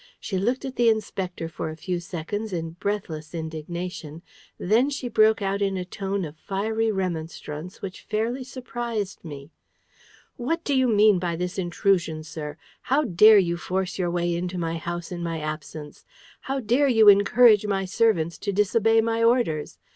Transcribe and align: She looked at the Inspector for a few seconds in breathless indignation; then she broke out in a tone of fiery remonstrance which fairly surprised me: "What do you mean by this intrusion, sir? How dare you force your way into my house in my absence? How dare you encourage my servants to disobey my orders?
She 0.19 0.39
looked 0.39 0.65
at 0.65 0.77
the 0.77 0.89
Inspector 0.89 1.47
for 1.49 1.69
a 1.69 1.75
few 1.75 1.99
seconds 1.99 2.51
in 2.51 2.71
breathless 2.71 3.35
indignation; 3.35 4.23
then 4.57 4.89
she 4.89 5.07
broke 5.07 5.43
out 5.43 5.61
in 5.61 5.77
a 5.77 5.85
tone 5.85 6.25
of 6.25 6.37
fiery 6.37 6.91
remonstrance 6.91 7.83
which 7.83 8.01
fairly 8.01 8.43
surprised 8.43 9.23
me: 9.23 9.51
"What 10.37 10.63
do 10.63 10.73
you 10.75 10.87
mean 10.87 11.19
by 11.19 11.35
this 11.35 11.59
intrusion, 11.59 12.23
sir? 12.23 12.57
How 12.81 13.03
dare 13.03 13.37
you 13.37 13.57
force 13.57 13.99
your 13.99 14.09
way 14.09 14.33
into 14.33 14.57
my 14.57 14.77
house 14.79 15.11
in 15.11 15.21
my 15.21 15.39
absence? 15.39 16.03
How 16.41 16.59
dare 16.59 16.87
you 16.87 17.07
encourage 17.07 17.67
my 17.67 17.85
servants 17.85 18.39
to 18.39 18.51
disobey 18.51 19.01
my 19.01 19.21
orders? 19.21 19.77